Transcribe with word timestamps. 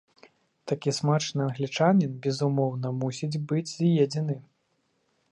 Такі 0.69 0.93
смачны 0.99 1.39
англічанін, 1.47 2.15
безумоўна, 2.23 2.87
мусіць 3.03 3.41
быць 3.51 3.71
з'едзены. 3.73 4.35